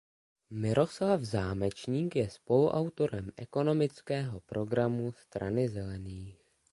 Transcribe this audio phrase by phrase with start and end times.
[0.61, 6.37] Miroslav Zámečník je spoluautorem ekonomického programu Strany zelených.